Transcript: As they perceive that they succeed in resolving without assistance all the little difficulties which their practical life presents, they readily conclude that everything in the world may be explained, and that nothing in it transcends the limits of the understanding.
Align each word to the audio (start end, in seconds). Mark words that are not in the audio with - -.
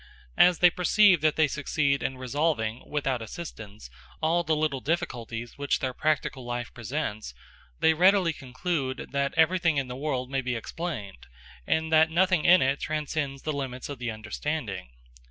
As 0.39 0.57
they 0.57 0.71
perceive 0.71 1.21
that 1.21 1.35
they 1.35 1.47
succeed 1.47 2.01
in 2.01 2.17
resolving 2.17 2.81
without 2.89 3.21
assistance 3.21 3.87
all 4.19 4.43
the 4.43 4.55
little 4.55 4.79
difficulties 4.79 5.59
which 5.59 5.77
their 5.77 5.93
practical 5.93 6.43
life 6.43 6.73
presents, 6.73 7.35
they 7.81 7.93
readily 7.93 8.33
conclude 8.33 9.09
that 9.11 9.35
everything 9.37 9.77
in 9.77 9.89
the 9.89 9.95
world 9.95 10.31
may 10.31 10.41
be 10.41 10.55
explained, 10.55 11.27
and 11.67 11.93
that 11.93 12.09
nothing 12.09 12.45
in 12.45 12.63
it 12.63 12.79
transcends 12.79 13.43
the 13.43 13.53
limits 13.53 13.89
of 13.89 13.99
the 13.99 14.09
understanding. 14.09 14.89